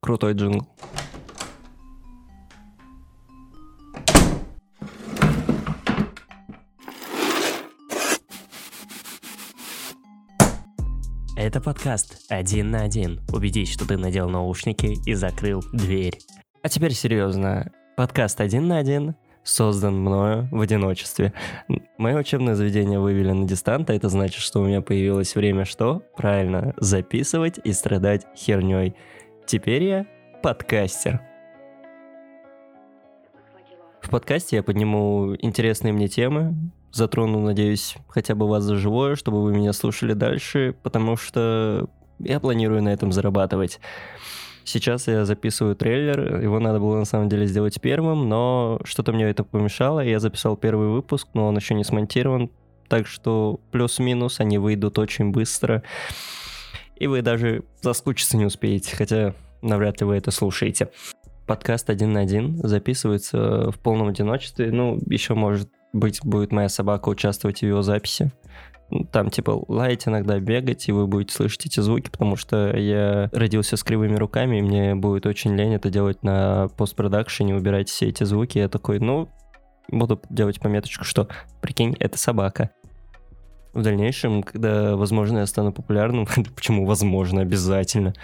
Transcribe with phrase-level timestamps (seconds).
[0.00, 0.66] Крутой джингл.
[11.36, 13.20] Это подкаст «Один на один».
[13.32, 16.18] Убедись, что ты надел наушники и закрыл дверь.
[16.62, 17.72] А теперь серьезно.
[17.96, 21.32] Подкаст «Один на один» создан мною в одиночестве.
[21.96, 26.02] Мое учебное заведение вывели на дистант, а это значит, что у меня появилось время что?
[26.16, 28.94] Правильно, записывать и страдать херней.
[29.48, 30.06] Теперь я
[30.42, 31.22] подкастер.
[34.02, 36.54] В подкасте я подниму интересные мне темы,
[36.92, 42.40] затрону, надеюсь, хотя бы вас за живое, чтобы вы меня слушали дальше, потому что я
[42.40, 43.80] планирую на этом зарабатывать.
[44.64, 49.30] Сейчас я записываю трейлер, его надо было на самом деле сделать первым, но что-то мне
[49.30, 52.50] это помешало, я записал первый выпуск, но он еще не смонтирован,
[52.86, 55.82] так что плюс-минус они выйдут очень быстро,
[56.98, 60.88] и вы даже заскучиться не успеете, хотя навряд ли вы это слушаете.
[61.46, 67.08] Подкаст один на один записывается в полном одиночестве, ну, еще может быть будет моя собака
[67.08, 68.30] участвовать в его записи.
[69.12, 73.76] Там типа лаять иногда, бегать, и вы будете слышать эти звуки, потому что я родился
[73.76, 78.24] с кривыми руками, и мне будет очень лень это делать на постпродакшене, убирать все эти
[78.24, 78.58] звуки.
[78.58, 79.28] Я такой, ну,
[79.88, 81.28] буду делать пометочку, что,
[81.60, 82.70] прикинь, это собака.
[83.72, 88.14] В дальнейшем, когда, возможно, я стану популярным, почему возможно, обязательно,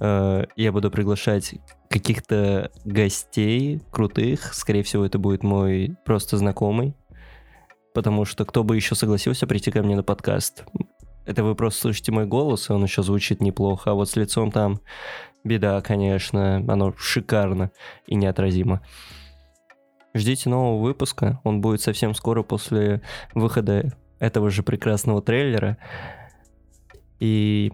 [0.00, 1.54] э, я буду приглашать
[1.90, 6.94] каких-то гостей крутых, скорее всего, это будет мой просто знакомый,
[7.92, 10.64] потому что кто бы еще согласился прийти ко мне на подкаст?
[11.26, 14.50] Это вы просто слышите мой голос, и он еще звучит неплохо, а вот с лицом
[14.50, 14.80] там
[15.44, 17.70] беда, конечно, оно шикарно
[18.06, 18.82] и неотразимо.
[20.14, 23.02] Ждите нового выпуска, он будет совсем скоро после
[23.34, 23.92] выхода
[24.24, 25.78] этого же прекрасного трейлера.
[27.20, 27.72] И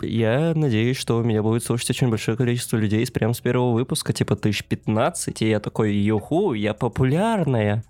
[0.00, 4.34] я надеюсь, что меня будет слушать очень большое количество людей прямо с первого выпуска, типа
[4.34, 7.84] 1015, и я такой, юху, я популярная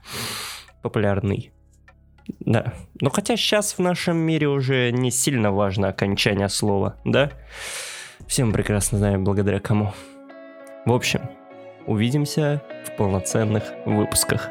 [0.83, 1.53] популярный.
[2.41, 2.75] Да.
[3.01, 7.31] Но хотя сейчас в нашем мире уже не сильно важно окончание слова, да?
[8.27, 9.93] Все мы прекрасно знаем, благодаря кому.
[10.85, 11.23] В общем,
[11.87, 14.51] увидимся в полноценных выпусках.